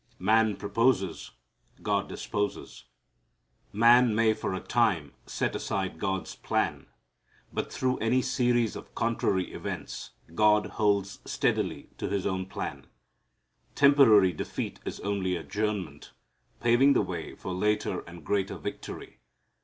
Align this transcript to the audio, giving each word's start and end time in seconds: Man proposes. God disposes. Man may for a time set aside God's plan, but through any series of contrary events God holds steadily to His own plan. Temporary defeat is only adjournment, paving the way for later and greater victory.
Man 0.17 0.55
proposes. 0.57 1.29
God 1.83 2.09
disposes. 2.09 2.85
Man 3.71 4.15
may 4.15 4.33
for 4.33 4.55
a 4.55 4.59
time 4.59 5.13
set 5.27 5.55
aside 5.55 5.99
God's 5.99 6.33
plan, 6.35 6.87
but 7.53 7.71
through 7.71 7.97
any 7.99 8.23
series 8.23 8.75
of 8.75 8.95
contrary 8.95 9.53
events 9.53 10.09
God 10.33 10.65
holds 10.65 11.19
steadily 11.25 11.91
to 11.99 12.09
His 12.09 12.25
own 12.25 12.47
plan. 12.47 12.87
Temporary 13.75 14.33
defeat 14.33 14.79
is 14.85 14.99
only 15.01 15.35
adjournment, 15.35 16.13
paving 16.61 16.93
the 16.93 17.03
way 17.03 17.35
for 17.35 17.53
later 17.53 17.99
and 18.07 18.25
greater 18.25 18.57
victory. 18.57 19.19